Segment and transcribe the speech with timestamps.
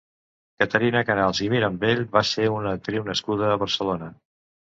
[0.61, 4.09] Caterina Casals i Mirambell va ser una actriu nascuda a Barcelona.